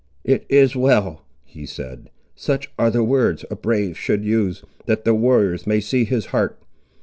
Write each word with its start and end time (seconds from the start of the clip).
"It 0.23 0.47
is 0.49 0.75
well," 0.75 1.21
he 1.45 1.67
said; 1.67 2.09
"such 2.33 2.71
are 2.79 2.89
the 2.89 3.03
words 3.03 3.45
a 3.51 3.55
brave 3.55 3.99
should 3.99 4.25
use, 4.25 4.63
that 4.87 5.05
the 5.05 5.13
warriors 5.13 5.67
may 5.67 5.79
see 5.79 6.05
his 6.05 6.25
heart. 6.33 6.57